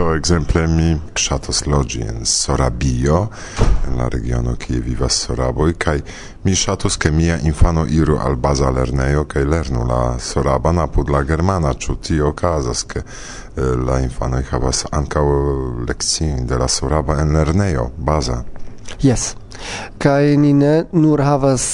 [0.00, 3.18] Do exemple mi ŝatas loĝi en Sorabio,
[3.84, 5.98] en la regiono kie vivas Soraboj kaj
[6.44, 11.20] mi ŝatus ke mia infano iru al baza lernejo kaj lernu la soraban apud la
[11.28, 15.24] germana, ĉu tio okazas ke eh, la infanoj havas ankaŭ
[15.90, 18.38] lekciojn de la soraba en lernejo baza.
[19.02, 19.34] Yes.
[19.98, 21.66] Kaj ni ne nur havas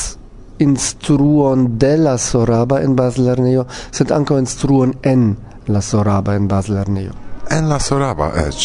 [0.58, 5.30] instruon de la soraba en bazlernejo, sed ankaŭ instruon en
[5.68, 8.56] la soraba en bazlernejo en la Soraba ec,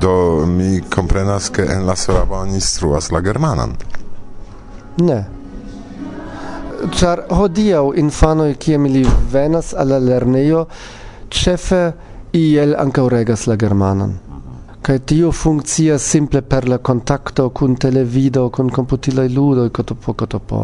[0.00, 3.76] do mi comprenas che en la Soraba oni struas la germanan.
[4.96, 5.18] Ne.
[6.96, 10.66] Ĉar hodiaŭ infanoj kiam ili venas al la lernejo
[11.28, 11.82] ĉefe
[12.32, 14.14] iel ankaŭ regas la germanan.
[14.86, 20.60] Kaj tio funkcias simple per la kontakto kun televido, kun komputilaj ludoj, kotopo, kotopo.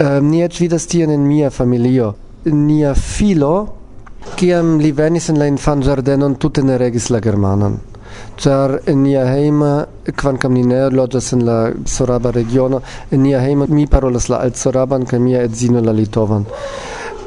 [0.00, 2.14] Um, ni eĉ vidas tion en mia familio.
[2.44, 3.83] Nia filo
[4.32, 7.76] Kiam li venis en la infanĝardenon tute ne regis la germanan.
[8.40, 9.70] Ĉar en nia hejma,
[10.20, 12.80] kvankam ni ne loĝas en la soraba regiono,
[13.10, 16.46] en nia hejma mi parolas la altsoraban kaj mia edzino la litovan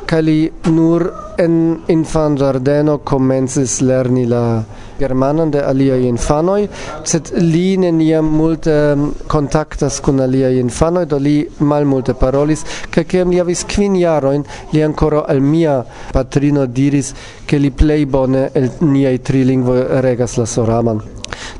[0.07, 0.39] kaj li
[0.71, 1.03] nur
[1.37, 1.55] en
[1.91, 4.43] infanĝardeno komencis lerni la
[4.99, 6.61] germanan de aliaj infanoj,
[7.05, 12.63] sed li neniam multe mm, kontaktas kun aliaj infanoj, do li malmulte parolis,
[12.93, 15.77] kaj kiam li havis kvin jarojn, li ankoraŭ al mia
[16.13, 17.13] patrino diris,
[17.45, 21.03] ke li plej bone el niaj tri lingvoj regas la soraman.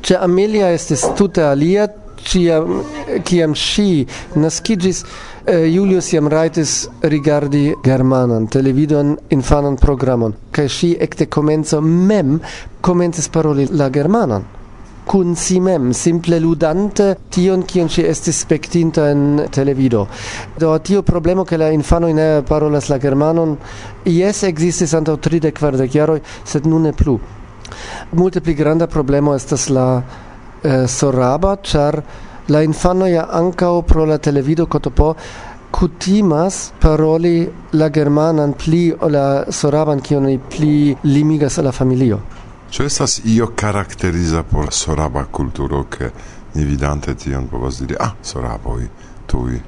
[0.02, 1.86] Ĉe Amelia estis tute alia,
[2.28, 2.80] ciam,
[3.24, 5.04] kiam ŝi naskiĝis,
[5.48, 10.34] Eh, Julius jam raitis rigardi germanan televidon infanan programon.
[10.52, 12.34] Kaj ŝi ekde komenco mem
[12.84, 14.44] komencis paroli la germanan.
[15.08, 20.04] Kun si mem simple ludante tion kion ŝi estis spektinta en televido.
[20.60, 23.56] Do tio problemo ke la infanoj ne parolas la germanon
[24.04, 27.16] jes ekzistis antaŭ tridek kvardek jaroj sed nun ne plu.
[28.12, 32.02] Multe pli granda problemo estas la eh, soraba ĉar
[32.48, 35.14] la infano ja ancao pro la televido kotopo
[35.70, 42.20] kutimas paroli la germanan pli o la soraban kion ni pli limigas al la familio.
[42.70, 46.10] Ĉu estas io karakteriza por soraba kulturo ke
[46.54, 48.82] ni vidante tion povas diri ah soraboj
[49.26, 49.60] tuj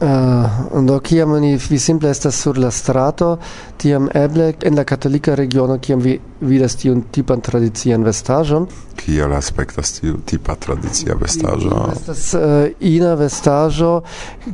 [0.00, 3.32] Uh, do kiam ni vi simple estas sur la strato,
[3.76, 8.68] tiam eble en la katolika regiono kiam vi vidas tiun tipan tradician vestaĵon.
[9.00, 11.80] Kiel aspektas tiu tipa tradicia vestaĵo?
[11.96, 13.90] Estas uh, ina vestaĵo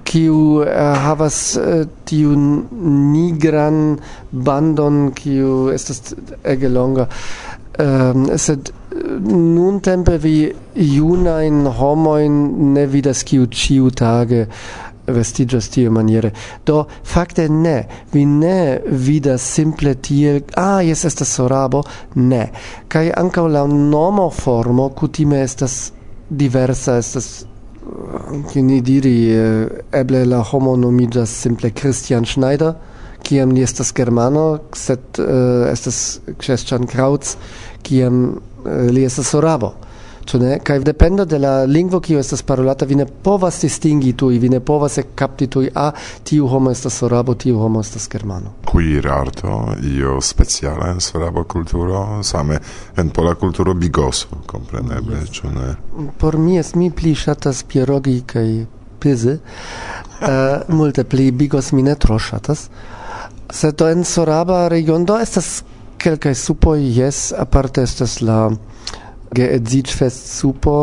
[0.04, 0.70] kiu uh,
[1.04, 2.64] havas uh, tiun
[3.12, 3.98] nigran
[4.30, 7.10] bandon kiu estas ege longa.
[7.74, 8.70] Um, sed
[9.20, 10.38] nun tempe vi
[10.78, 14.46] junain homoin ne vidas kiu ciu tage
[15.06, 16.32] vestigas tie maniere.
[16.66, 17.84] Do fakte ne.
[18.12, 21.82] Vi ne vidas simple tiel ah jes estas sorabo
[22.14, 22.50] ne.
[22.88, 25.92] Kai ankaŭ la nomo formo cutime estas
[26.28, 27.44] diversa estas
[28.52, 32.74] che ni diri eh, eble la homo nomigas simple Christian Schneider
[33.22, 37.36] kiam li estas germano sed uh, estas Christian Krautz
[37.82, 38.24] kiam
[38.64, 39.74] uh, li estas sorabo
[40.24, 40.58] ĉu ne?
[40.64, 44.60] Kaj dependo de la lingvo kiu estas parolata, vi ne povas distingi tuj, vi ne
[44.60, 45.90] povas ekkapti tuj, a
[46.24, 48.54] tiu homo estas sorabo, tiu homo estas germano.
[48.70, 52.60] Quir arto io speciala en sorabo kulturo, same
[52.96, 55.34] en pola kulturo bigoso, kompreneble, yes.
[55.38, 55.74] ĉu ne?
[56.18, 58.48] Por mi es mi pli ŝatas pierogi kaj
[59.00, 62.68] pizy, uh, eh, multe pli bigos mi ne tro ŝatas.
[63.54, 65.62] Sed en soraba regiono estas
[66.00, 68.48] kelkaj supoj, jes, aparte estas la
[69.34, 70.76] geedziĝfest supo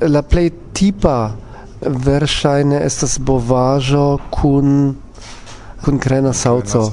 [0.00, 1.16] la plej tipa
[1.80, 4.94] verŝajne estas bovajo kun
[5.84, 6.88] kun krena sauzo.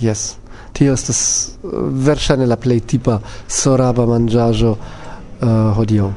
[0.00, 0.40] Yes.
[0.72, 1.68] tio estas eh,
[2.06, 4.78] verscheine la play tipa soraba mangiajo uh,
[5.42, 6.12] eh, hodio.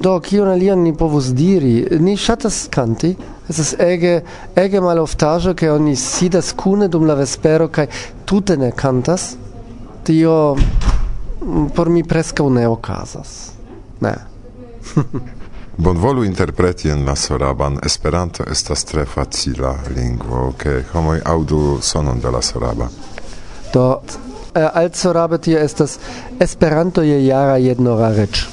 [0.00, 3.14] do kion alian ni povus diri ni shatas kanti
[3.48, 4.20] es ege
[4.56, 7.86] ege maloftaĵo ke oni sidas kune dum la vespero kai
[8.24, 9.36] tute ne kantas
[10.04, 10.56] tio
[11.74, 13.52] por mi preskaŭ ne okazas.
[14.00, 14.14] Ne.
[15.76, 17.78] Bonvolu interpreti en la soraban.
[17.82, 22.88] Esperanto estas tre facila lingvo, ke homoj aŭdu sonon de la soraba.
[23.72, 24.00] Do
[24.54, 25.98] äh, al sorabe tie estas
[26.40, 28.46] Esperanto je jara jednora reč.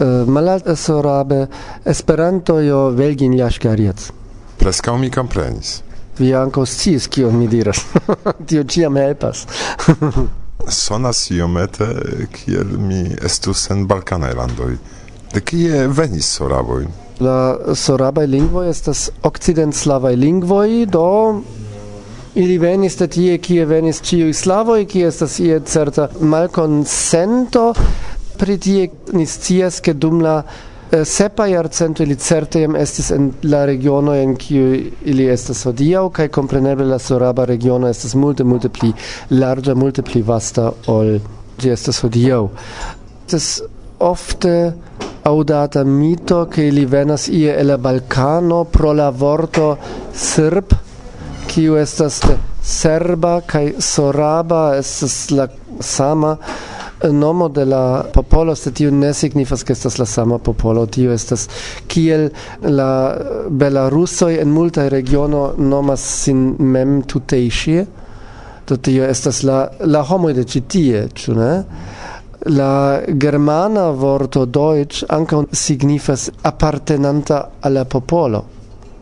[0.00, 1.46] Äh, Malalt sorabe
[1.84, 4.10] Esperanto jo velgin jaŝkariec.
[4.58, 5.82] Preskaŭ mi komprenis.
[6.18, 7.86] Vi ankaŭ sciis kion mi diras.
[8.48, 9.46] Tio ĉiam helpas.
[10.68, 11.86] sonas iomete
[12.34, 14.76] kiel mi estus en Balkanaj landoj.
[15.34, 16.84] De kie venis soraboj?
[17.20, 21.42] La sorabaj lingvoj estas okcidentslavaj lingvoj, do
[22.34, 27.72] ili venis de tie, kie venis ĉiuj slavoj, kie estas ie certa malkonsento
[28.40, 30.40] pri tie ni scias, ke dum la
[30.92, 34.72] Eh, sepa jarcento ili certe jam estis en la regiono en kiu
[35.12, 38.90] ili estas hodiaŭ kaj kompreneble la soraba regiono estas multe multe pli
[39.30, 41.12] larĝa multe pli vasta ol
[41.62, 42.40] ĝi estas hodiaŭ.
[43.22, 43.46] Estas
[44.00, 44.54] ofte
[45.30, 49.76] audata mito ke ili venas ie el la Balkano pro la vorto
[50.14, 50.74] srp
[51.46, 52.18] kiu estas
[52.62, 55.46] serba kaj soraba estas la
[55.80, 56.36] sama
[57.08, 60.86] nomo de la popolo se tiu ne signifas ke estas la sama popolo.
[60.86, 61.48] Tio estas
[61.86, 62.28] kiel
[62.62, 63.16] la
[63.48, 67.86] belarusoj en multaj regiono nomas sin mem tutejŝie.
[68.68, 71.50] Do tio estas la la homoj de ĉi tie ĉu ne?
[72.46, 78.44] La germana vorto deutsch ankaŭ signifas appartenanta alla popolo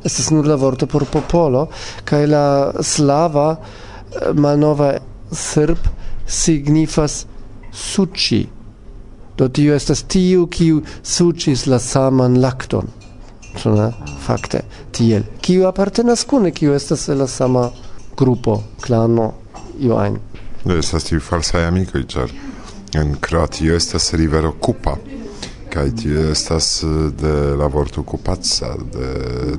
[0.04, 1.68] es nur la vorto por popolo
[2.04, 4.94] kai la slava eh, malnova
[5.30, 5.78] serb
[6.26, 7.26] signifas
[7.78, 8.46] suci.
[9.38, 12.90] Do tio estas tiu, kiu sucis la saman lakton.
[13.58, 13.74] Ĉu?
[14.26, 15.26] Fakte, tiel.
[15.42, 17.68] Kiu apartenas kune, kiu estas la sama
[18.18, 19.32] grupo, klano,
[19.78, 20.18] io ein.
[20.64, 22.34] Do estas tiu falsaj amikoj, ĉar
[22.98, 24.96] en Kroatio estas rivero Kupa
[25.78, 26.86] kaj tio estas eh,
[27.20, 29.08] de la vorto kupaca, de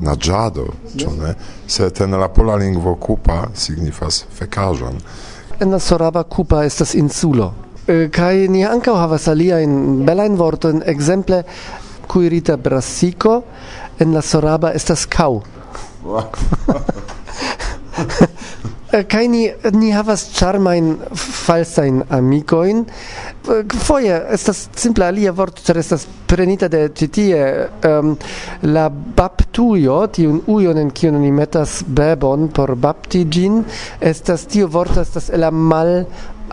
[0.01, 0.65] naĝado,
[0.97, 1.33] ĉu ne?
[1.67, 4.99] Sed en la pola lingvo kupa signifas fekaĵon.
[5.59, 7.53] En la Soraba Kupa estas insulo,
[7.89, 11.41] Eh, Kaj ni ankaŭ havas aliajn belajn vortojn, ekzemple
[12.09, 13.39] kuirita brasiko
[13.99, 15.41] en la soraba estas kau.
[19.13, 19.41] kai ni,
[19.73, 22.85] ni havas charmain falsain amicoin.
[22.85, 27.41] Eh, foje estas simple alia vorto, ĉar estas prenita de citie
[27.89, 28.13] um,
[28.69, 33.63] la baptujo, tiun ujon en kiun ni metas bebon por baptigin
[34.13, 36.03] estas tiu vorto estas la mal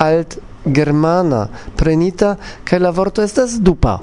[0.00, 1.46] alt germana
[1.76, 3.98] prenita kaj la vorto estas dupa.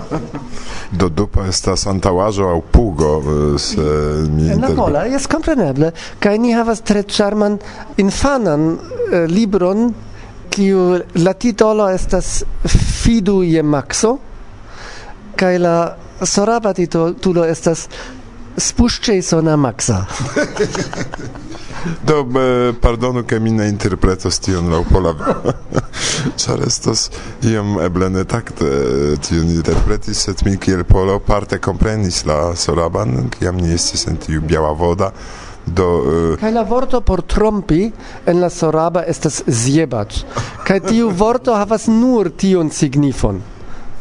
[1.00, 3.88] Do dupa estas antaŭaĵo aŭ pugo eh, se
[4.30, 7.58] mi En La pola jest kompreneble kaj ni havas tre ĉarman
[8.02, 9.92] infanan eh, libron
[10.50, 12.42] kiu la titolo estas
[13.02, 14.16] Fidu je Maxo
[15.36, 15.76] kaj la
[16.26, 17.88] soraba titolo estas
[18.56, 20.04] Spuszczej sona Maxa.
[22.08, 22.24] Do,
[22.80, 25.14] pardonu, ke mi ne interpretos tion laŭ pola,
[26.40, 27.08] ĉar estos
[27.46, 33.30] iom eble ne takte eh, tion interpretis, sed mi kiel polo parte komprenis la soraban,
[33.38, 35.12] kiam ni estis en tiu biała voda.
[35.66, 36.36] do uh...
[36.40, 37.90] kaj la vorto por trompi
[38.26, 40.24] en la soraba estas zjebać
[40.64, 43.42] kaj tiu vorto havas nur tion signifon.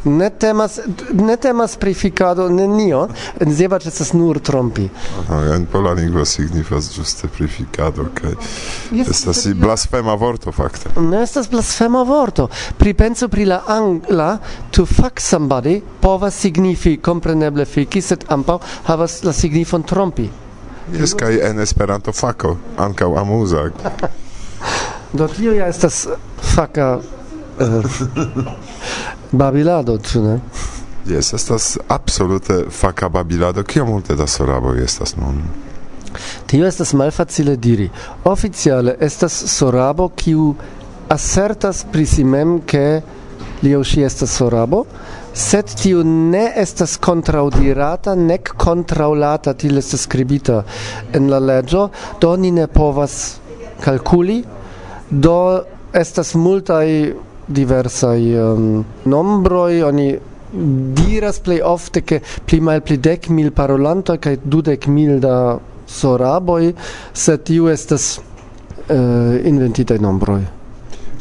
[0.03, 0.79] Ne temas
[1.13, 3.07] ne temas pri fikado nenio,
[3.45, 4.89] zjeba estas nur trompi.
[5.19, 8.31] Aha, en pola lingvo signifas ĝuste pri fikado kaj
[9.01, 10.89] estas blasfema vorto fakte.
[10.99, 12.47] Ne estas blasfema vorto.
[12.77, 14.37] pri penso pri la angla
[14.71, 20.29] to fuck somebody povas signifi kompreneble fiki, sed ambaŭ havas la signifon trompi.
[20.93, 23.69] Jes kaj en Esperanto fako ankaŭ amuza.
[25.17, 26.07] Do tio ja estas
[26.55, 26.99] faka
[27.59, 27.83] Eh,
[29.31, 30.39] babilado, ĉu ne?
[31.09, 33.63] Jes, estas absolute faka babilado.
[33.63, 35.41] Kio multe da soraboj estas nun?
[36.47, 37.89] Tio estas malfacile diri.
[38.23, 40.53] Oficiale estas sorabo kiu
[41.09, 43.01] asertas pri si mem ke
[43.63, 44.83] li aŭ ŝi estas sorabo,
[45.33, 50.61] sed tiu ne estas kontraŭdirata nek kontraŭlata tiel estas skribita
[51.13, 51.89] en la leĝo,
[52.21, 53.39] do ni ne povas
[53.83, 54.43] kalkuli,
[55.09, 55.39] do
[55.93, 56.85] estas multaj
[57.49, 60.09] diversai um, nombroi oni
[60.51, 65.57] diras plei ofte che pli malpli dec mil parolantoj kaj dudek mil da
[65.89, 66.73] soraboi,
[67.13, 68.19] sed tiu estas
[68.87, 70.41] eh, uh, inventitaj nombroi.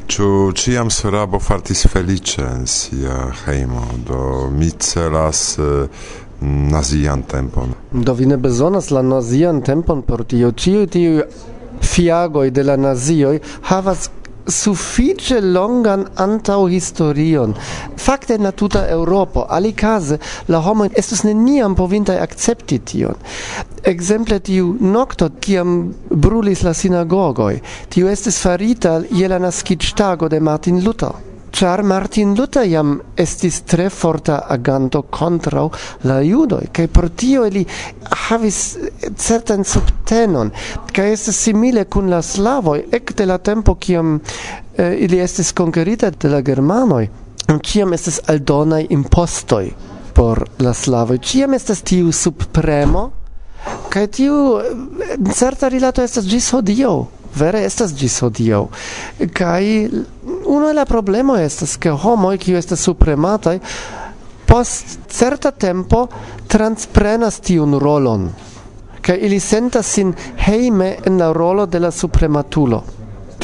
[0.09, 5.89] Ciu ciam sorabo fartis felice in sia heimo, do mi celas uh,
[6.41, 7.75] nazian tempon.
[7.93, 10.53] Do vi ne bezonas la nazian tempon por tio.
[10.53, 11.23] Ciu tiu
[11.81, 14.09] fiagoi de la nazioi havas
[14.49, 17.55] suffice longan antau historion.
[17.97, 23.15] Fakte na la tuta Eŭropo alikaze la homo estus neniam povintai accepti tion.
[23.85, 27.61] Exemple tiu nocto, ciam brulis la sinagogoj.
[27.89, 31.28] Tiu estis farita je la naskiĝtago de Martin Luther.
[31.53, 35.65] Char Martin Luther jam estis tre forta aganto contra
[36.05, 37.65] la judoi, kaj pro tio ili
[38.29, 38.77] havis
[39.17, 40.51] certan subtenon
[40.93, 44.21] kaj estas simile kun la slavoi, ec de la tempo kiam
[44.77, 47.09] eh, ili estis conquerita de la germanoi,
[47.65, 49.73] ciam estis aldonai impostoi
[50.15, 53.11] por la slavoi, ciam estas tiu subpremo
[53.89, 58.67] kaj tiu eh, certa rilato estas gis hodio, vere estas gis hodio,
[59.35, 59.63] kaj
[60.49, 63.59] uno la problema estas ke homoj kiu estas supremataj
[64.47, 66.07] post certa tempo
[66.49, 68.31] transprenas tiun rolon
[69.09, 72.83] kaj ili sentas sin hejme en la rolo de la suprematulo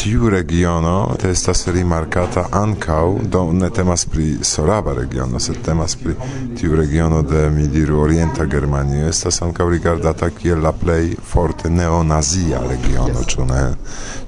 [0.05, 6.13] tiu regiono estas rimarkata ankaŭ do ne temas pri Soraba regiono sed temas pri
[6.61, 9.09] tiu regiono de mi diru orienta Germanio.
[9.09, 13.63] Estas ankaŭ rigardata kiel la plej forte neonazia regiono ĉu ne?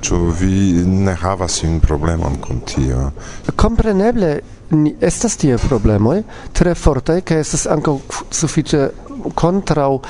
[0.01, 3.11] Ĉu vi ne havas un problemon kun tio?
[3.57, 4.39] Kompreneble
[5.01, 6.23] estas tie problemoj
[6.57, 7.99] tre fortaj kaj estas ankaŭ
[8.31, 8.89] sufiĉe
[9.35, 10.01] contrau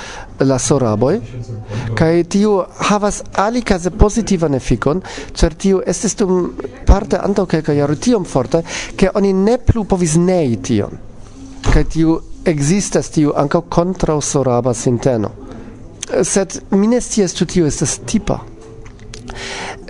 [0.40, 1.20] la soraboj
[1.94, 5.02] kai tio havas alikaze positivan efikon
[5.35, 6.52] cer tio estes tum
[6.87, 8.62] parte anto ke jaroj tiom forte
[8.96, 10.99] ke oni ne plu povis nei tion.
[11.73, 15.30] Kai tio existas tio ankaŭ kontraŭ soraba sinteno.
[16.23, 18.38] Sed minesties ne ĉu tio estas tipa.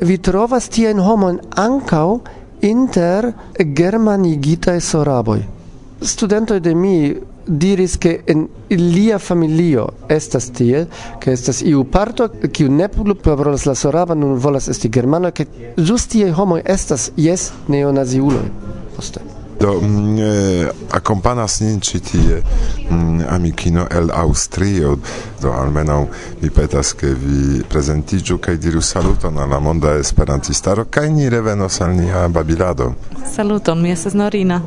[0.00, 2.18] Vi trovas tiajn homon ankaŭ
[2.64, 5.42] inter germanigitaj soraboj
[6.02, 7.16] studentoj de mi
[7.47, 10.88] diris che in ilia familio estas tiel
[11.19, 15.47] che estas iu parto kiu ne plu parolas la soravan nun volas esti germana che
[15.76, 19.21] justie homo estas jes neonaziuloj poste.
[19.61, 22.43] Do mm, eh, akompanas nin ci tie
[22.91, 24.99] mm, amikino el Austrio,
[25.41, 26.07] do almenaŭ
[26.43, 31.81] mi petas ke vi presentigiu kaj diru saluton al la monda esperantistaro kaj ni revenos
[31.81, 32.93] al nia babilado.
[33.35, 34.61] Saluton mi estas Norina.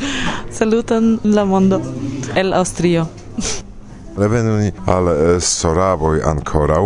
[0.58, 1.80] Saluton la mondo
[2.34, 3.06] el Austrio.
[4.16, 6.84] Revenu ni al eh, Soraboj ankoraŭ.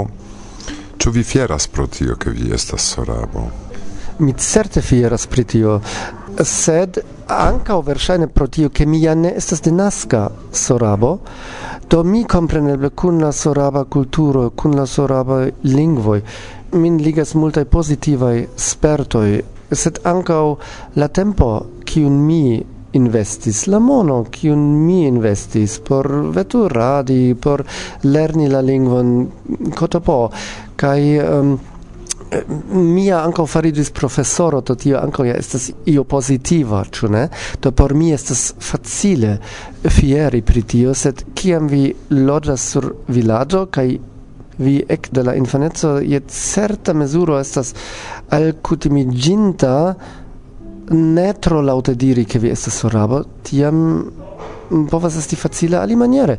[0.99, 3.49] Ĉu vi fieras pro tio, ke vi estas Sorabo?
[4.19, 5.81] Mi certe fieras pri tio,
[6.41, 11.19] sed ankaŭ verŝajne pro tio, ke mi ja ne estas denaska Sorabo,
[11.91, 16.23] do mi kompreneble kun la Soraba kulturo, kun la Soraba lingvoj
[16.75, 19.43] min ligas multaj pozitivaj spertoj,
[19.73, 20.57] sed ankaŭ
[20.97, 21.51] la tempo
[21.87, 22.63] kiun mi
[22.95, 27.65] investis la mono kiun mi investis por veturadi por
[28.03, 29.15] lerni la lingvon
[29.75, 30.19] kotopo
[30.77, 31.55] kaj um,
[32.73, 37.29] mia anko faridis profesoro to tio anko ja estas io positiva ĉu ne?
[37.61, 39.39] To por mi estas facile
[39.89, 43.89] fieri pri tio sed kiam vi loĝas sur vilaĝo kaj
[44.59, 47.75] vi ek de la infaneco je certa mezuro estas
[48.31, 49.95] alkutimiĝinta
[50.91, 54.11] ne tro laute diri che vi estas sorabo, tiam
[54.91, 56.39] povas esti facile alimaniere.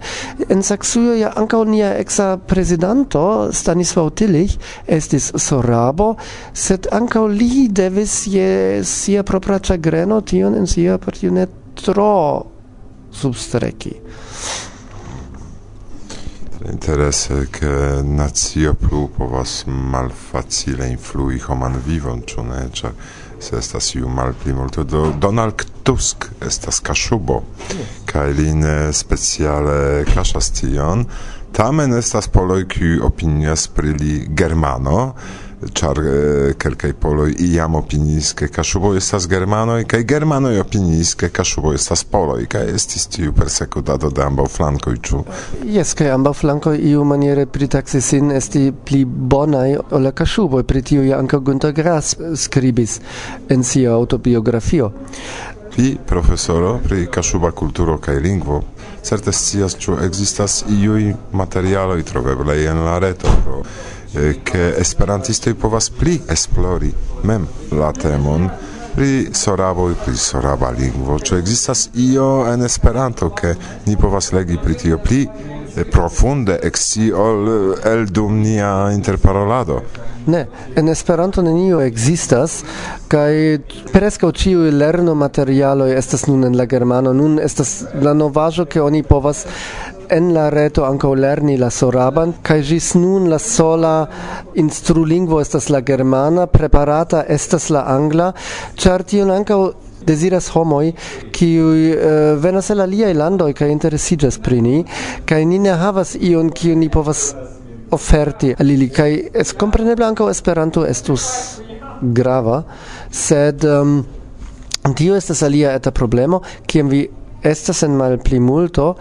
[0.50, 6.16] En Saxujo ja ankaŭ nia exa prezidanto Stanisław Tillich estis sorabo,
[6.54, 12.46] sed ankaŭ li devis je sia propra ĉagreno tion en sia partio ne tro
[13.12, 13.94] substreki.
[16.72, 22.62] interesse che nazio plu povas malfacile influi homan vivon, ĉu ne?
[22.74, 22.94] Ĉar
[23.46, 27.44] se estas iu malpli multo do Donald Tusk estas kaŝubo
[28.10, 31.06] kaj li ne speciale kaŝas tion.
[31.56, 35.14] Tamen estas poloj kiuj opinias pri li germano
[35.74, 41.74] char eh, kelkaj poloj iam opiniis ke kashubo estas germanoj kaj germanoj opiniis ke kashubo
[41.74, 45.24] estas poloj kaj estis tiu persekutado de ambaŭ flankoj ĉu?
[45.78, 51.08] Jes kaj ambaŭ flankoj iumaniere pritaksis sin esti pli bonaj ol la kashuboj pri tiu
[51.08, 53.00] ja ankaŭ Gunter Grass skribis
[53.50, 54.92] en sia autobiografio.
[55.76, 58.62] Vi, profesoro, pri Kaszuba kulturo kaj lingvo,
[59.04, 63.60] certe scias, ĉu ekzistas iuj materialoj troveblaj en la reto pro
[64.44, 66.94] che esperantistoj povas pli esplori
[67.24, 68.50] mem la temon
[68.96, 71.20] pri soraboj, pri soraba lingvo.
[71.20, 73.56] Ĉu ekzistas io en Esperanto, ke
[73.86, 75.26] ni povas legi pri tio pli
[75.92, 79.82] profunde exi ol el dum nia interparolado?
[80.26, 80.46] Ne,
[80.76, 82.62] en Esperanto nenio ekzistas
[83.12, 83.60] kaj
[83.92, 87.14] preskaŭ ĉiuj lernomaterialoj estas nun en la germano.
[87.14, 89.44] Nun estas la novaĵo, ke oni povas
[90.10, 93.96] en la reto ankaŭ lerni la soraban kaj ĝis nun la sola
[94.56, 98.32] instrulingvo estas la germana, preparata estas la angla,
[98.76, 99.60] ĉar tion ankaŭ
[100.06, 100.94] desiras homoj
[101.34, 102.08] kiuj uh,
[102.42, 104.84] venas el aliaj landoj kaj interesiĝas pri ni
[105.26, 107.34] kaj ni ne havas ion kiu ni povas
[107.92, 108.90] oferti al ili.
[108.90, 111.26] Kaj es kompreneble ankaŭ Esperanto estus
[112.02, 112.64] grava
[113.12, 114.04] sed um,
[114.98, 117.06] tio estas alia eta problemo kiam vi
[117.46, 118.94] estas en malplimulto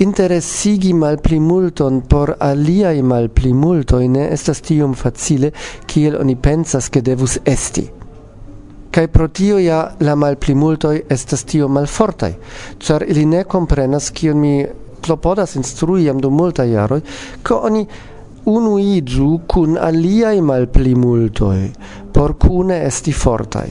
[0.00, 5.50] interesigi malplimulton por aliaj malplimultoj ne estas tiom facile
[5.86, 7.84] kiel oni pensas ke devus esti.
[8.90, 12.32] Kai pro tio ja la malplimultoj estas tio mal fortai
[12.78, 14.54] char ili ne comprenas kion mi
[15.00, 17.00] klopodas instrui jam dum multaj jaroj
[17.42, 17.84] ko oni
[18.54, 21.60] unuiĝu kun aliaj malplimultoj
[22.14, 23.68] por kune esti fortai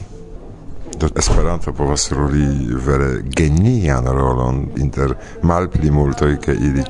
[1.00, 2.44] Do Esperanto povas roli
[2.84, 6.84] vere genian rolon inter malpli multoj ke ili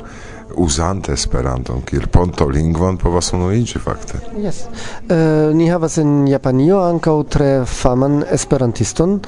[0.58, 4.18] usante Esperanton kiel ponto lingvon povas unuiĝi fakte.
[4.42, 4.64] Yes.
[4.66, 9.20] Uh, ni havas en Japanio ankaŭ tre faman Esperantiston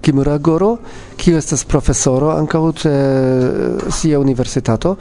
[0.00, 0.70] Kimura Goro,
[1.16, 4.96] kiu estas profesoro ankaŭ ĉe eh, sia universitato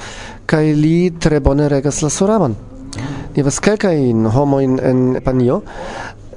[0.46, 2.56] kaj li tre bone regas la suraman.
[3.36, 5.62] Ni havas kelkajn homojn en Japanio,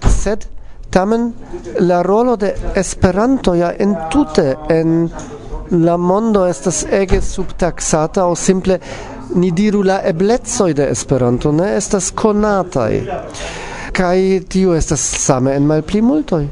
[0.07, 0.47] sed
[0.91, 1.33] Tamen
[1.81, 5.11] la rolo de Esperanto ja entute en
[5.71, 8.79] la mondo estas ege subtaxata aŭ simple
[9.35, 13.03] ni diru la eblecoj de Esperanto ne estas konataj.
[13.93, 16.49] Kaj tio estas same en malpli multoj.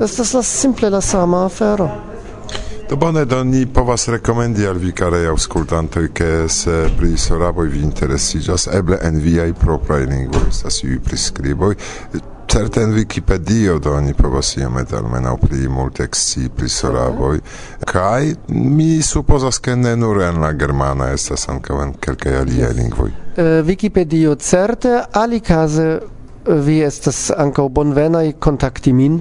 [0.00, 1.88] Estas la simple la sama afero.
[2.90, 7.82] Do bone do ni povas rekomendi al vi karaj auskultantoj, ke se pri soraboj vi
[7.84, 11.74] interesiĝas eble en viaj propraj lingvoj estas iuj priskriboj
[12.48, 17.40] Certe en Wikipedio do oni povas iomete almenaŭ pli multe exci pri solaboj
[17.84, 22.76] kai mi supposas che ne nur en la germana estas ankaŭ en kelkaj aliaj yes.
[22.76, 23.10] lingvoj.
[23.10, 29.20] Uh, Wikipedio certe alikaze eh, vi estas ankaŭ bonvenaj kontakti min.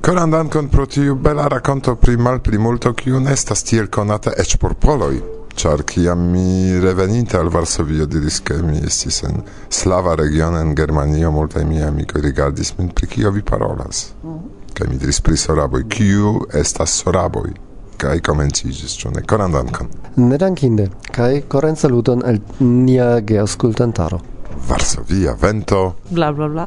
[0.00, 5.39] Koran dankon pro tiu bela rakonto pri malplimulto, kiu nestas tiel konata eĉ por poloj
[5.54, 11.30] char kiam mi reveninte al Varsovio diris ke mi estis en slava regiono en Germanio,
[11.30, 14.12] multaj miaj amikoj rigardis min pri kio vi parolas.
[14.22, 14.74] Mm -hmm.
[14.74, 17.50] Kaj mi diris pri soraboj, kiu estas soraboj?
[17.96, 19.22] Kaj komenciĝis, ĉu ne?
[19.22, 19.86] Koran dankon.
[20.16, 24.20] Ne dankinde, kaj koran saluton al nia geaŭskultantaro.
[24.68, 25.94] Varsovia vento.
[26.10, 26.66] Bla bla bla.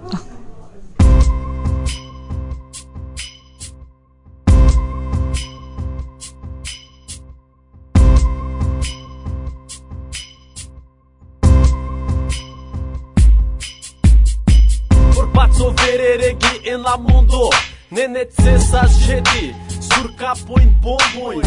[17.94, 21.42] Nenetzesas jedi, surkapoin bomboi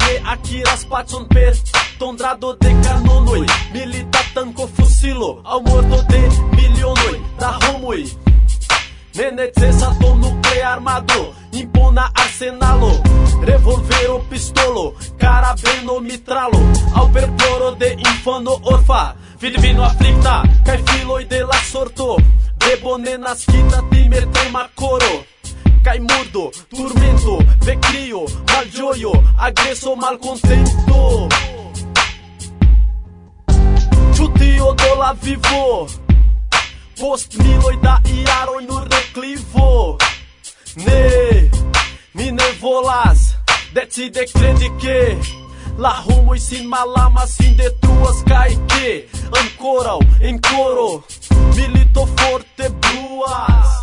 [0.00, 1.52] ne akiras patson per
[1.98, 3.46] Tondrado de canonoi.
[3.72, 6.20] Militatanko fusilo Ao morto de
[6.56, 7.20] milionoi.
[7.38, 8.04] Da homoi
[9.14, 13.02] Nenetzes atom nuclear armado Impona arsenalo.
[13.42, 16.58] Revolver o pistolo Carabeno mitralo.
[16.94, 19.14] Ao perploro de infano orfa.
[19.38, 22.16] Filipino aflicta Caifilo e de la sorto.
[22.60, 25.24] Deboné nas Timer tem macoro.
[25.82, 26.50] Caimurdo,
[27.76, 31.28] crio, mal joio, agresso, malcontento.
[34.14, 35.86] Chutio do la vivo.
[36.98, 38.00] Post miloj da
[38.40, 39.96] aro no reclivo.
[40.76, 41.50] Ne,
[42.14, 42.52] me ne
[43.72, 45.18] de ti credi que
[45.78, 49.08] La e sin malama sin assim, detruas kaj ke
[49.40, 51.02] ankoraŭ en koro.
[51.60, 53.76] milito forte bruas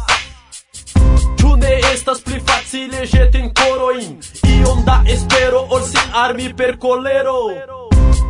[1.40, 4.18] Ĉu ne estas pli facile ĵeti korojn
[4.58, 7.40] iom da espero ol sin armi per kolero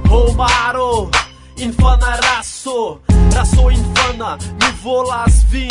[0.10, 1.10] Homaro,
[1.58, 3.02] infana raso,
[3.36, 5.70] raso infana, mi volas vin.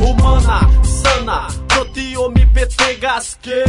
[0.00, 3.62] Humana, sana, pro tio mi petegas que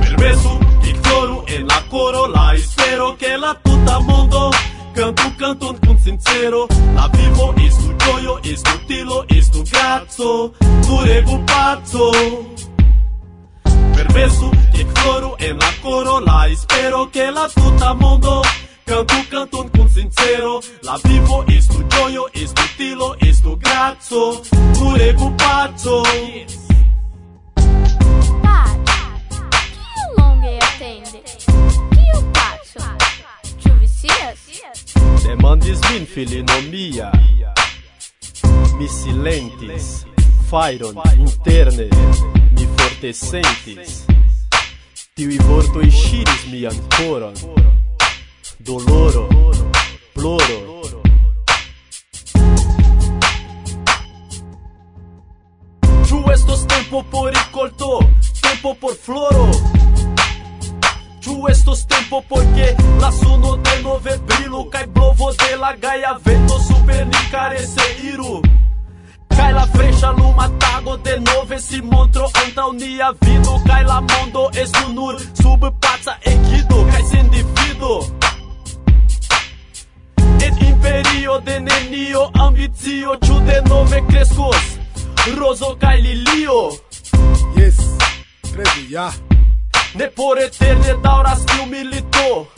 [0.00, 4.50] Permesu, ignoru en la coro la espero que la tuta mondo
[4.94, 10.52] Canto canton con sincero La vivo estu gioio, estu tilo, estu grazzo
[10.82, 12.10] Tu pazzo
[13.94, 18.42] Perverso che coro en la coro La espero che la tuta mondo
[18.84, 24.42] Canto canton con sincero La vivo estu gioio, estu tilo, estu grazzo
[24.74, 26.60] Tu pazzo yes.
[28.42, 28.78] Dad,
[29.72, 31.22] que longa atende?
[31.90, 33.11] Que eu passo?
[34.02, 35.24] scias?
[35.24, 37.10] Demandis min filino mia.
[38.78, 40.04] Mi silentis
[40.50, 41.88] Fajron interne
[42.52, 44.04] Mi forte sentis.
[45.14, 47.34] Tiui vortoi ŝiris mian koron.
[48.58, 49.28] Doloro
[50.14, 50.60] Ploro.
[56.08, 57.98] Ĉu estos tempo por rikolto
[58.42, 59.46] Tempo por floro?
[61.22, 66.58] Ĉu estos tempo por ke la suno denove brilu kaj blovo de la gaja vento
[66.58, 68.40] super ni karese iru?
[69.36, 74.92] Kaj la freŝa luma tago denove si montro antaŭ nia vido kaj la mondo estu
[74.98, 77.94] nur sub paca ekido kaj sendivido.
[80.46, 84.64] En imperio de nenio ambicio ĉu denove kreskos
[85.38, 86.62] rozo kaj lilio?
[87.56, 87.78] Yes,
[88.54, 89.12] tre ja.
[89.94, 92.48] Ne por eterne dauras tiu milito.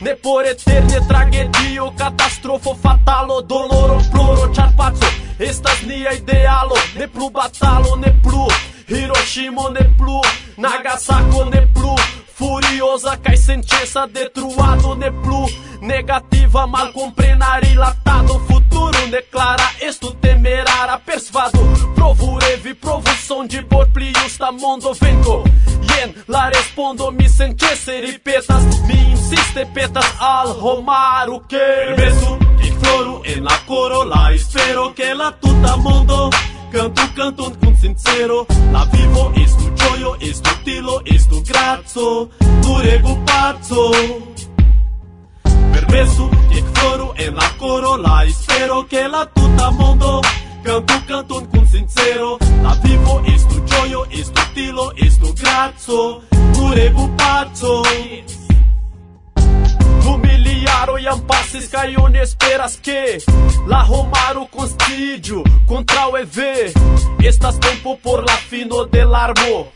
[0.00, 5.06] Ne por eterne tragedio, catastrofo, fatalo, doloro, ploro, char paco
[5.40, 8.46] estas nia idealo Ne plu batalo, ne plu.
[8.88, 10.20] Hiroshima, ne plu
[10.56, 11.94] Nagasako, ne plu.
[12.40, 15.46] Furiosa kai sentença detruado ne plu
[15.82, 18.38] Negativa mal comprenari latado.
[18.46, 21.58] Futuro declara estu temerara Persvado
[21.94, 25.44] provu revi provu son de por pli justa mondo vengo
[25.82, 33.20] Jen la respondo mi sentença ripetas Mi insiste petas al Romaru que Permesso que floro
[33.26, 36.30] en la coro La espero que la tuta mondo
[36.70, 42.30] Canto canton con sincero La vivo estu gioio, estu tilo, estu grazzo
[42.62, 43.90] Durego pazzo
[45.72, 50.20] Permesso, tiec floru en la coro La espero che la tuta mondo.
[50.62, 57.82] Canto canton con sincero La vivo estu gioio, estu tilo, estu grazzo Durego pazzo
[60.02, 63.18] Du miliaro iam passis Kai on esperas que
[63.66, 66.72] La Romaro constidio Contra o EV
[67.22, 69.68] Estas tempo por la fino del armo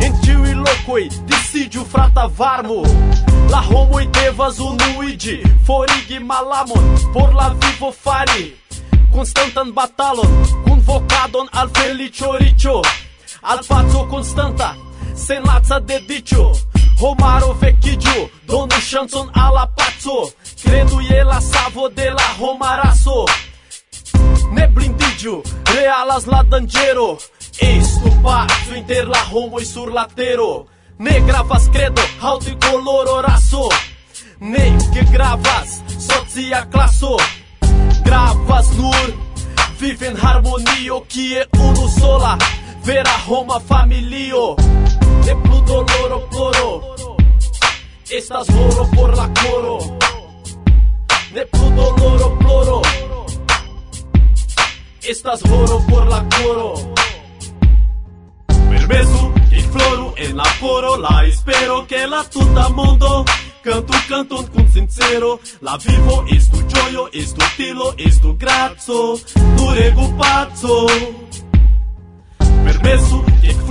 [0.00, 2.82] En tiui locoi Decidio frata varmo.
[3.50, 7.12] La homoi devas unuigi Forigi malamon.
[7.12, 8.54] Por la vivo fari
[9.12, 10.28] Constantan batalon.
[10.64, 12.82] Convocadon al felicio ricio
[13.42, 14.74] Al pazzo constanta
[15.14, 16.52] Sen lazza dedicio
[17.00, 20.30] Homaro vekidio, donu chanson al pazzo paco,
[20.62, 23.24] kredu je la savo de la homaraso.
[24.52, 25.42] Ne blindiĝu,
[25.74, 27.18] realas la dangero
[27.60, 30.66] estu pazzo inter la homoj sur latero.
[30.98, 33.68] Ne gravas credo, aŭ color raso,
[34.40, 37.16] ne que gravas socia classo
[38.04, 39.14] Gravas nur
[39.78, 42.38] vive en harmonio Que é uno sola
[42.82, 44.56] vera homa familio.
[45.26, 47.16] de Pluto Loro Coro.
[48.08, 49.78] Estás oro por la coro.
[51.34, 52.82] De Pluto Loro Coro.
[55.02, 56.74] Estás oro por la coro.
[58.70, 60.96] Permeso que floro en la coro.
[60.96, 63.24] La espero que la tuta mundo.
[63.64, 65.40] Canto, canto con sincero.
[65.60, 69.18] La vivo, es tu gioio, es tu tilo, es grazo.
[70.18, 70.86] Pazzo.
[72.64, 73.24] Permesso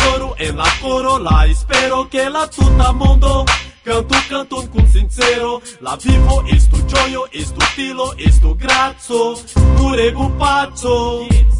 [0.05, 3.45] coro en la coro la espero que la tuta mondo
[3.83, 9.35] Canto canton cum sincero La vivo estu gioio, estu tilo, estu grazzo
[9.77, 11.55] Curego pazzo yes.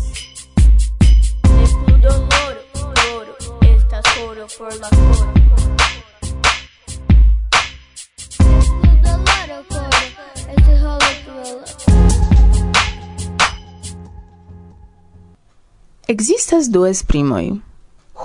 [1.64, 5.34] Escudo dolor, loro, estas coro por la coro
[8.40, 9.90] Escudo dolor, coro,
[10.58, 11.66] este holo por la
[16.08, 17.62] Existas du esprimoj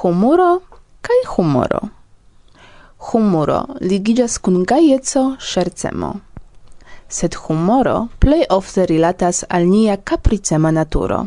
[0.02, 0.60] humuro
[1.00, 1.80] kai humoro.
[2.98, 6.14] Humuro ligigas kun gajeco, schercemo.
[7.08, 11.26] Sed humoro plej ofte rilatas al nia kapricema naturo.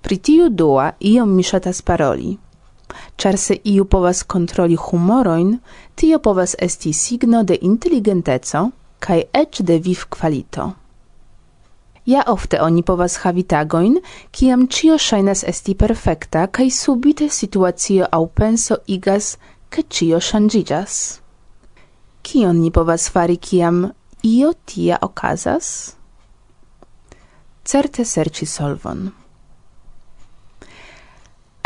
[0.00, 2.36] Pri tiu dua iom mi ŝatas paroli.
[3.16, 5.58] Ĉar se iu povas kontroli humorojn,
[5.94, 10.70] tio povas esti signo de inteligenteco kaj eĉ de viv kvalito.
[12.08, 13.98] Ja ofte oni povas havi tagoin,
[14.32, 19.26] kiam cio ŝajnas esti perfekta kaj subite situacio aŭ penso igas,
[19.68, 20.94] ke cio ŝanĝiĝas.
[22.24, 23.82] Kion ni povas fari kiam
[24.30, 25.68] io tia okazas?
[27.64, 29.04] Certe serĉi solvon.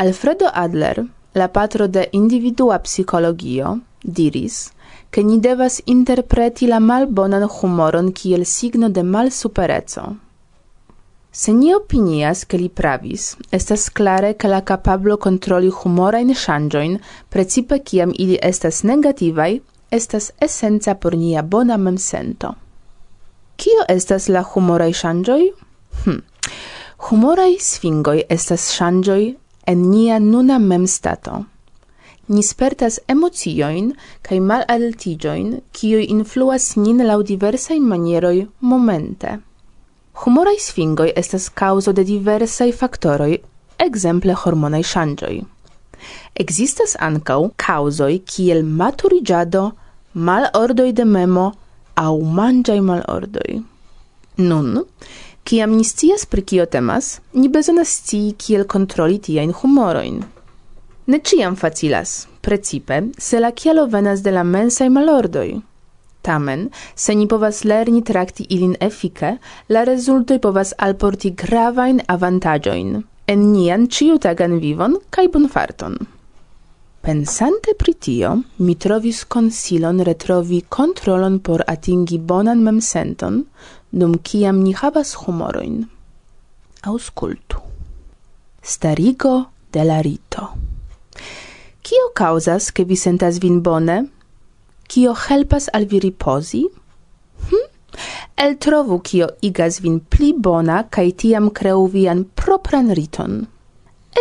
[0.06, 4.72] Alfredo Adler, la patro de individua psikologio, diris,
[5.12, 10.31] che ni devas interpreti la malbonan humoron kiel signo de malsupereco.
[11.34, 16.98] Se ni opinias che li pravis, estas clare che la capablo controli humorain shangioin,
[17.30, 22.54] precipe ciam ili estas negativai, estas essenza por nia bona memsento.
[23.56, 25.52] Kio estas la humorai shangioi?
[26.04, 26.20] Hm.
[27.08, 31.44] Humorai sfingoi estas shangioi en nia nuna memstato.
[32.28, 33.94] Ni spertas emocioin
[34.30, 39.38] mal malaltigioin, kioj influas nin lau diversai manieroj momente
[40.24, 43.38] humorai sfingoi estas causo de diversai faktoroj,
[43.78, 45.40] exemple hormonai shangioi.
[46.34, 48.94] Ekzistas ancau causoi kiel mal
[50.14, 51.52] malordoj de memo
[51.94, 53.62] au manĝaj malordoj.
[54.36, 54.84] Nun,
[55.44, 60.22] kiam ni scias pri kio temas, ni bezonas scii kiel kontroli tiajn humoroin.
[61.06, 65.62] Ne ciam facilas, precipe se la kialo venas de la mensaj malordoi.–
[66.22, 69.36] Tamen, se ni povas lerni trakti ilin efike,
[69.68, 75.96] la rezultoj povas alporti gravajn avantaĝojn en nian ĉiutagan vivon kaj bonfarton.
[77.02, 78.30] Pensante pri tio,
[78.62, 83.40] mi trovis konsilon retrovi kontrolon por atingi bonan memsenton,
[83.90, 85.80] dum kiam ni havas humorojn.
[86.86, 87.62] Aŭskultu.
[88.62, 89.34] Starigo
[89.74, 90.46] de la rito.
[91.82, 94.04] Kio causas, che vi sentas vin bone,
[94.92, 96.66] kio helpas al vi riposi?
[97.48, 97.66] Hm?
[98.36, 103.38] El trovu kio igas vin pli bona kaj tiam kreu vian propran riton.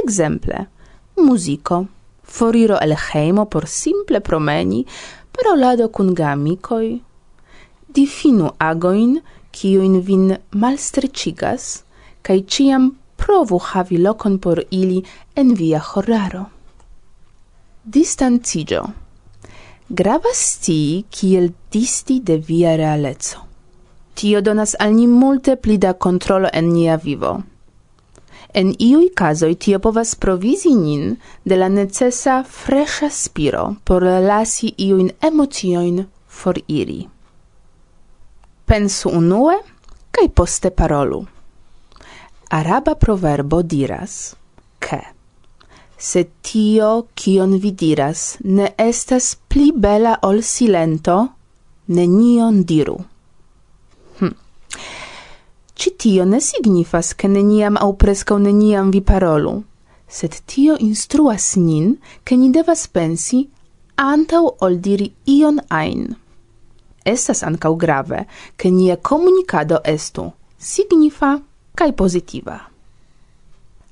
[0.01, 0.62] Ekzemple,
[1.17, 1.81] muziko,
[2.23, 4.86] foriro el hejmo por simple promeni,
[5.36, 6.88] parolado kun gamikoj.
[7.91, 9.19] Difinu agojn,
[9.51, 11.67] kiujn vin malstreĉigas,
[12.23, 12.88] kaj ĉiam
[13.19, 15.03] provu havi lokon por ili
[15.36, 16.47] en via horaro.
[17.84, 18.86] Distanciĝo
[19.93, 23.41] Gravas sti kiel disti de via realezo.
[24.15, 27.34] Tio donas al ni multe pli da controllo en nia vivo.
[28.54, 35.12] En iui casoi tio povas provisi nin de la necessa fresha spiro por lasi iuin
[35.19, 37.10] emocioin for iri.
[38.65, 39.60] Pensu unue
[40.12, 41.25] kai poste parolu.
[42.49, 44.36] Araba proverbo diras
[44.80, 45.04] ke
[46.01, 51.17] se tio, kion vi diras, ne estas pli bela ol silento,
[51.93, 52.95] nenion diru.
[54.19, 54.31] Hm.
[55.75, 59.59] Ci tio ne signifas, ke neniam au prescau neniam vi parolu,
[60.09, 61.93] sed tio instruas nin,
[62.25, 63.45] ke ni devas pensi
[64.01, 66.09] antau ol diri ion ain.
[67.05, 68.25] Estas ancau grave,
[68.57, 71.39] ke nia comunicado estu signifa
[71.77, 72.70] cae positiva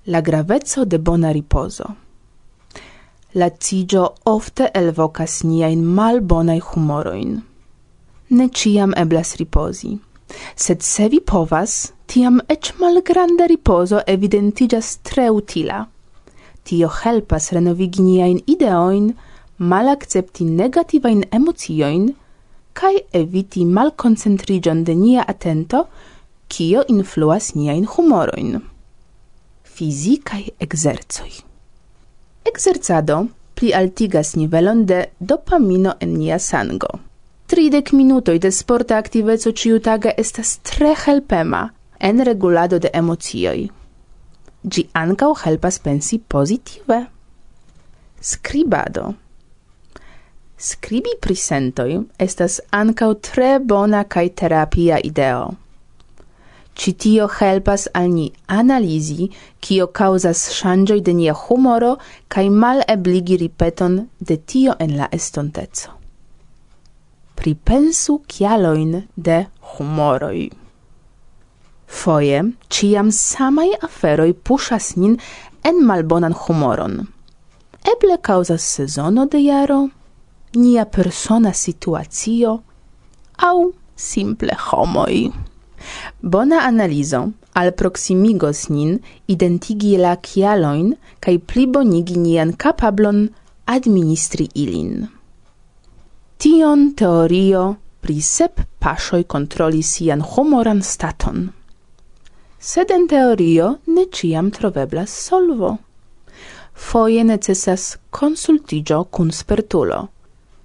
[0.09, 1.85] la gravezzo de bona riposo.
[3.33, 7.35] Lacigio ofte elvocas niain mal bonai humoroin.
[8.29, 9.91] Ne ciam eblas riposi,
[10.55, 15.85] sed se vi povas, tiam ec mal grande riposo evidentigas tre utila.
[16.63, 19.13] Tio helpas renovigi niain ideoin,
[19.57, 22.09] mal accepti negativain emocioin,
[22.73, 25.85] cae eviti mal concentrigion de nia atento,
[26.47, 28.59] kio influas nia in humoroin.
[29.79, 31.29] Fizikaj ekzercoj.
[32.49, 36.89] Ekzercado plialtigas nivelon de dopamino en nia sango.
[37.47, 41.61] Tridek minutoj de sporta aktiveco ĉiutage estas tre helpema
[42.09, 43.69] en regulado de emocioj.
[44.63, 46.99] Ĝi ankaŭ helpas pensi pozitive.
[48.33, 49.13] Skribado.
[50.57, 51.89] Skribi pri sentoj
[52.27, 55.47] estas ankaŭ tre bona kaj terapia ideo.
[56.79, 61.97] Citio helpas al ni analizi kio causas shangioi de nia humoro
[62.29, 65.91] kai mal ebligi ripeton de tio en la estonteco.
[67.35, 70.49] Pripensu kialoin de humoroi.
[71.87, 72.39] Foje,
[72.69, 75.19] ciam samai aferoi pushas nin
[75.63, 77.07] en malbonan humoron.
[77.91, 79.89] Eble causas sezono de jaro,
[80.55, 82.61] nia persona situacio,
[83.37, 85.48] au simple homoi.
[86.21, 87.21] Bona analizo
[87.59, 93.29] al proximigos nin identigi la kialoin kai plibonigi nian kapablon
[93.75, 95.07] administri ilin.
[96.39, 97.63] Tion teorio
[98.01, 101.49] pri sep pasoi kontroli sian humoran staton.
[102.59, 105.77] Sed en teorio ne ciam troveblas solvo.
[106.73, 110.07] Foje necessas consultigio cun spertulo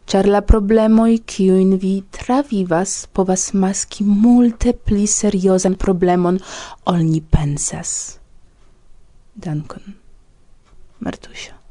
[0.06, 6.38] char la problemoi kiujn vi travivas povas maski multe pli seriozan problemon
[6.92, 8.18] ol ni pensas.
[9.34, 9.94] Dankon.
[11.00, 11.63] Martusia.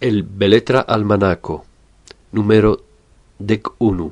[0.00, 1.64] El Beletra Almanaco,
[2.32, 2.80] numero
[3.38, 4.10] dec unu,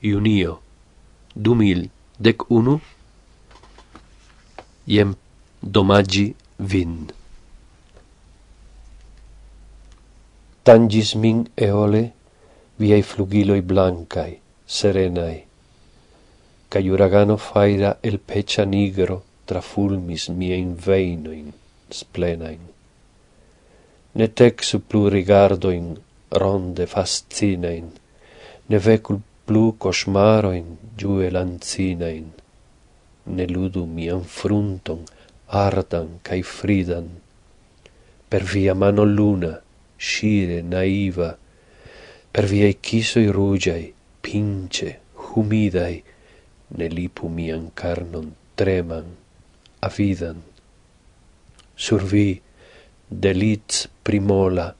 [0.00, 0.60] junio,
[1.34, 2.80] du mil dec unu,
[4.86, 5.14] iem
[5.60, 7.10] domagi vin.
[10.62, 12.12] Tangis min eole
[12.78, 15.42] viei flugiloi blancai, serenai,
[16.70, 21.50] cai uragano faida el pecha nigro trafulmis miein veinoin
[21.90, 22.71] splenain
[24.14, 25.96] ne texu plu rigardoin
[26.42, 27.88] ronde fascinein,
[28.68, 32.28] ne vecul plu cosmaroin giue lancinein,
[33.26, 35.04] ne ludu mian frunton
[35.48, 37.08] ardan cae fridan,
[38.28, 39.54] per via mano luna,
[39.96, 41.36] scire naiva,
[42.32, 46.02] per viei chisoi rugiai, pince, humidai,
[46.76, 49.04] ne lipu mian carnon treman,
[49.80, 50.40] avidan.
[51.76, 52.40] Sur vi,
[53.12, 54.72] delit primola,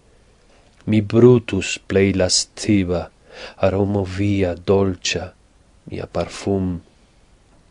[0.87, 3.11] mi brutus plei lastiva,
[3.57, 5.33] aromo via dolcia,
[5.91, 6.81] mia parfum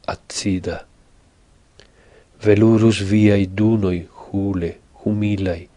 [0.07, 0.85] acida.
[2.41, 4.71] Velurus viai dunoi hule,
[5.03, 5.67] humilai,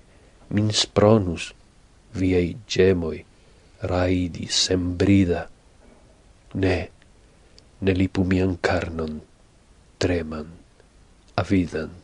[0.55, 1.53] min spronus
[2.15, 3.25] viai gemoi,
[3.83, 5.49] raidi sembrida.
[6.55, 6.79] Ne,
[7.81, 9.21] ne lipu mian carnon,
[9.99, 10.49] treman,
[11.37, 12.04] avidan.